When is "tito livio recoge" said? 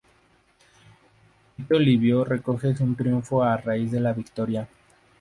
1.55-2.73